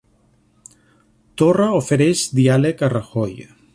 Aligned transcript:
Torra 1.41 1.67
ofereix 1.81 2.23
diàleg 2.39 2.83
a 2.85 2.91
Rajoy 2.95 3.37